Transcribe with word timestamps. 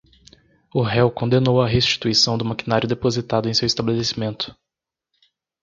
O 0.73 0.81
réu 0.81 1.11
condenou 1.11 1.61
a 1.61 1.67
restituição 1.67 2.35
do 2.35 2.43
maquinário 2.43 2.89
depositado 2.89 3.47
em 3.47 3.53
seu 3.53 3.67
estabelecimento. 3.67 4.57